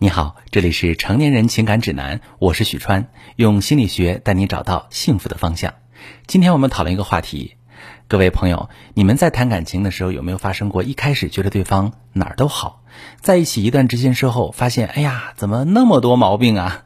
[0.00, 5.74] 你好，这里是成年人情感指南，我是许川，用心理学带你找到幸福的方向。
[6.28, 7.56] 今天我们讨论一个话题，
[8.06, 10.84] 各位朋友，你们在谈感情的时候有没有发生过？
[10.84, 12.84] 一开始觉得对方哪儿都好，
[13.20, 16.84] 在一起一段时间之后，发现哎呀，怎么那么多毛病啊？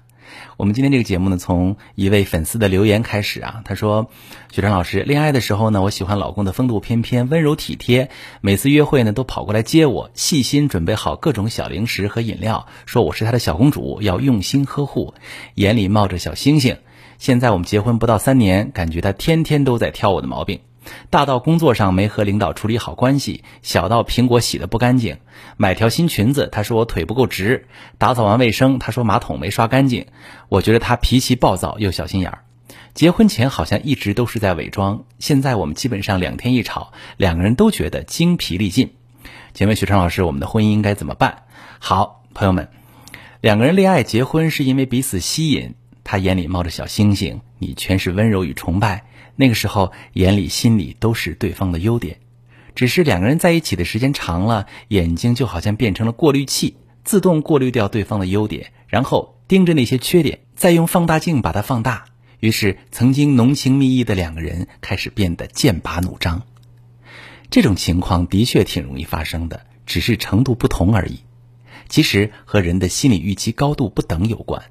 [0.56, 3.62] 我们今天这个节目呢，从一位粉丝的留言开始啊。
[3.64, 4.10] 他说
[4.52, 8.10] ：“许川老师，恋爱的时候呢，我喜欢老公的风度翩翩、温柔体贴，
[8.40, 15.14] 每次约会呢都跑过来接我，细心准备好各种小零食和饮料，说我是他的小公主，要用心呵护，
[15.54, 16.76] 眼里冒着小星星。
[17.18, 20.60] 现在我们结婚不到三年，感觉他天天都在挑我的毛病。”
[21.10, 25.18] 大到工作上没和领导处理好关系，小到苹果洗的不干净，
[25.56, 27.66] 买条新裙子，他说我腿不够直，
[27.98, 30.06] 打扫完卫生，他说马桶没刷干净。
[30.48, 32.44] 我觉得他脾气暴躁又小心眼儿。
[32.94, 38.94] 结婚前好像一直都是在伪装，现在我们基本上两天一吵，两个人都觉得精疲力尽。
[39.54, 41.44] 请问许川老师，我们的婚姻应该怎么办？
[41.78, 42.68] 好，朋友们，
[43.40, 49.04] 两个人恋爱结婚是因为彼此吸引，他眼里冒着小星星，你全是温柔与崇拜。
[49.42, 52.20] 那个时候，眼里心里都是对方的优点，
[52.76, 62.04] 只是两个人在一起的时间长了，眼睛就好像变成了过滤器，自动过滤掉对方的优点，然后盯着那些缺点，再用放大镜把它放大。
[62.38, 66.42] 于是，曾经浓情蜜意的两个人开始变得剑拔弩张。
[67.50, 71.18] 这种情况的确挺容易发生的，只是程度不同而已。
[71.88, 74.62] 其实和人的心理预期高度不等有关。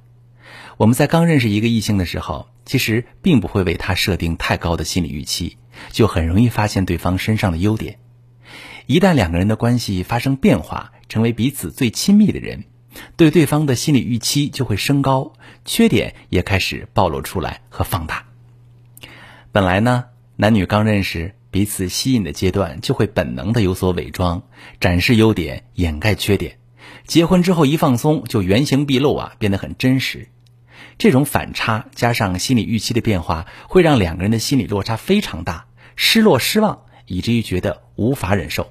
[0.78, 2.48] 我们在刚认识一个异性的时候。
[2.72, 5.58] 其实并不会为他设定太高的心理预期，
[5.92, 8.00] 就很容易发现对方身上的优点。
[8.86, 12.64] 一旦两个人的关系发生变化，成为彼此最亲密的人，
[13.18, 15.34] 对对方的心理预期就会升高，
[15.66, 18.26] 缺点也开始暴露出来和放大。
[19.52, 20.06] 本来呢，
[20.38, 24.44] 男女刚认识、彼此吸引的阶段，就会本能的有所伪装，
[24.80, 26.58] 展示优点，掩盖缺点。
[27.06, 30.30] 结婚之后一放松，就原形毕露啊，变得很真实。
[30.98, 35.66] 这种反差加上心理预期的变化，会让两个人的心理落差非常大，
[35.96, 38.70] 失落、失望，以至于觉得无法忍受。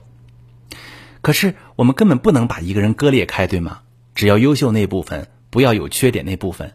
[1.22, 3.82] 可是我们根本不能把一个人割裂开，对吗？
[4.15, 6.75] 只要优秀那部分，不要有缺点那部分。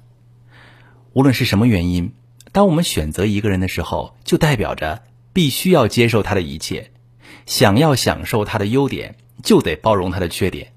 [1.14, 2.14] 无论是什么原因，
[2.52, 5.04] 当我们选择一个人的时候，就代表着
[5.34, 6.92] 必须要接受他的一切。
[7.46, 10.74] 想要享受他的优点，就得包容他的缺点。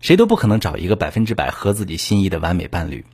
[0.00, 3.04] 谁都不可能找一个百分之百合自己心意的完美伴侣。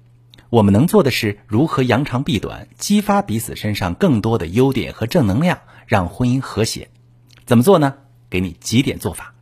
[0.50, 6.88] 我们能做的是如何扬长避短，激发彼此身上更多的优点和正能量，让婚姻和谐。
[7.44, 7.96] 怎么做呢？
[8.30, 9.34] 给你几点做法。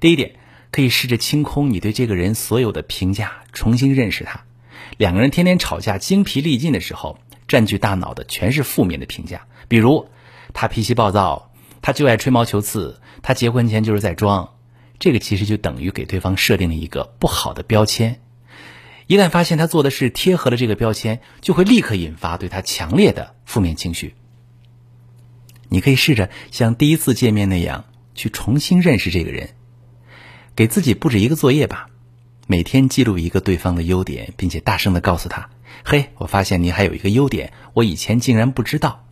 [0.00, 0.34] 第一点，
[0.72, 4.44] 可以试着清空你对这个人所有的评价，重新认识他。
[4.98, 10.08] 两个人天天吵架、精疲力尽的时候，占据大脑的全是负面的评价，比如
[10.52, 11.52] 他脾气暴躁，
[11.82, 14.54] 他就爱吹毛求疵，他结婚前就是在装。
[14.98, 18.20] 这个其实就等于给对方设定了一个不好的标签。
[19.12, 24.14] 一旦发现他做的事贴合了这个标签，就会立刻引发对他强烈的负面情绪。
[25.68, 27.84] 你可以试着像第一次见面那样
[28.14, 29.50] 去重新认识这个人，
[30.56, 31.88] 给自己布置一个作业吧，
[32.46, 35.50] 每天记录一个对方的优点，并且大声的告诉他
[35.84, 39.04] ：“嘿，我发现你还有一个优点，我以前竟然不知道。”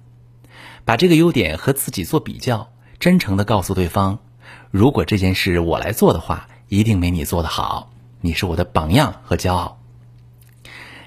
[0.86, 4.20] 把这个优点和自己做比较，真诚的告诉对方
[4.72, 7.92] ：“如果这件事我来做的话，一定没你做的好。
[8.22, 9.76] 你是我的榜样和骄傲。”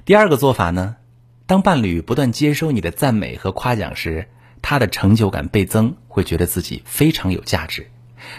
[0.06, 0.98] 第二个做法呢，
[1.46, 4.28] 当伴侣不断接收你的赞美和夸奖时，
[4.62, 7.90] 他的成就感倍增，会觉得自己非常有价值，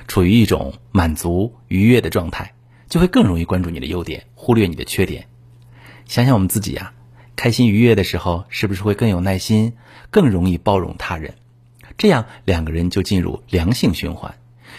[0.06, 2.52] 处于一种满足愉悦的状态，
[2.90, 5.26] 就会更容易关注你的优点，忽略你的缺点。
[6.04, 6.92] 想想我们自己呀，
[7.34, 9.72] 开心愉悦的时候，是不是会更有耐心，
[10.10, 11.32] 更容易包容他人？
[11.96, 14.34] 这样两个人就进入良性循环，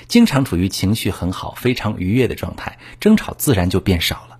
[0.07, 4.37] 经常处于情绪很好、非常愉悦的状态，争吵自然就变少了。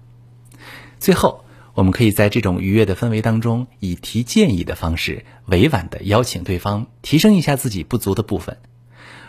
[1.00, 1.44] 最后。
[1.76, 8.58] 我们可以在这种愉悦的氛围当中，以提建议的方式，委婉的邀请对方提升一下自己不足的部分。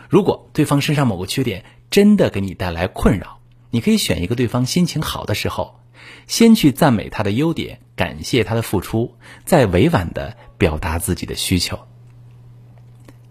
[0.09, 5.81] 如果对方身上某个缺点真的给你带来困扰，你可以选一个对方心情好的时候，
[6.25, 11.77] 先去赞美他的优点，感谢他的付出，再委婉的表达自己的需求。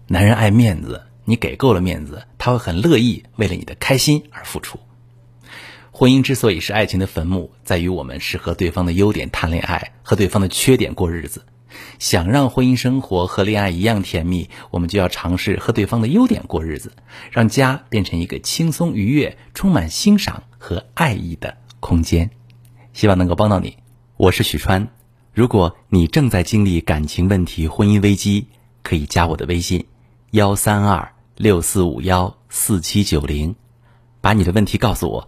[0.05, 4.79] 男人爱面子，你给够了面子，他会很乐意为了你的开心而付出。
[5.99, 11.43] 婚姻之所以是爱情的坟墓，在于我们是和对方的优点谈恋爱，和对方的缺点过日子。
[11.97, 16.91] 想让婚姻生活和恋爱一样甜蜜，我们就要尝试和对方的优点过日子，
[17.31, 22.29] 让家变成一个轻松愉悦、充满欣赏和爱意的空间。
[22.93, 23.77] 希望能够帮到你。
[24.17, 24.89] 我是许川。
[25.33, 28.45] 如果你正在经历感情问题、婚姻危机，
[28.83, 29.87] 可以加我的微信：
[30.29, 33.55] 幺三二六四五幺四七九零，
[34.21, 35.27] 把你的问题告诉我。